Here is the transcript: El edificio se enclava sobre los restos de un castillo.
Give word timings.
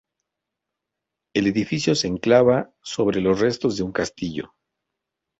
El 1.35 1.45
edificio 1.45 1.93
se 1.93 2.07
enclava 2.07 2.73
sobre 2.81 3.21
los 3.21 3.39
restos 3.39 3.77
de 3.77 3.83
un 3.83 3.91
castillo. 3.91 4.55